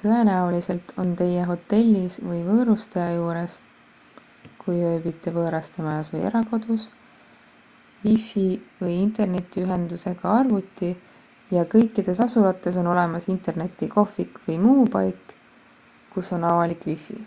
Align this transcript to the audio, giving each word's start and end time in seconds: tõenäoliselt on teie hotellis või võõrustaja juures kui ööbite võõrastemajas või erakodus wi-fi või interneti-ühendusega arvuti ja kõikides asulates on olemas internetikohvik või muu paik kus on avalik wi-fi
tõenäoliselt 0.00 0.90
on 1.04 1.12
teie 1.20 1.44
hotellis 1.50 2.16
või 2.32 2.40
võõrustaja 2.48 3.14
juures 3.14 3.54
kui 4.64 4.82
ööbite 4.90 5.32
võõrastemajas 5.38 6.12
või 6.16 6.26
erakodus 6.32 6.84
wi-fi 8.04 8.44
või 8.82 8.98
interneti-ühendusega 9.06 10.34
arvuti 10.44 10.92
ja 11.60 11.64
kõikides 11.78 12.22
asulates 12.28 12.80
on 12.84 12.92
olemas 12.98 13.32
internetikohvik 13.38 14.40
või 14.46 14.60
muu 14.68 14.86
paik 15.00 15.36
kus 16.16 16.34
on 16.40 16.48
avalik 16.54 16.90
wi-fi 16.94 17.22